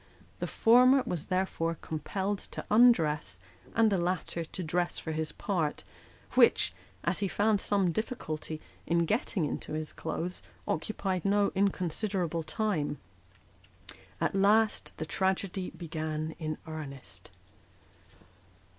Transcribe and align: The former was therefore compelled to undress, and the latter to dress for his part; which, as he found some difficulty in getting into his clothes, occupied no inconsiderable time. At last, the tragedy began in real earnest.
The 0.39 0.47
former 0.47 1.03
was 1.05 1.27
therefore 1.27 1.75
compelled 1.79 2.39
to 2.53 2.65
undress, 2.71 3.39
and 3.75 3.91
the 3.91 3.99
latter 3.99 4.43
to 4.43 4.63
dress 4.63 4.97
for 4.97 5.11
his 5.11 5.31
part; 5.31 5.83
which, 6.33 6.73
as 7.03 7.19
he 7.19 7.27
found 7.27 7.61
some 7.61 7.91
difficulty 7.91 8.59
in 8.87 9.05
getting 9.05 9.45
into 9.45 9.73
his 9.73 9.93
clothes, 9.93 10.41
occupied 10.67 11.23
no 11.23 11.51
inconsiderable 11.53 12.41
time. 12.41 12.97
At 14.19 14.33
last, 14.33 14.91
the 14.97 15.05
tragedy 15.05 15.69
began 15.69 16.33
in 16.39 16.57
real 16.65 16.77
earnest. 16.79 17.29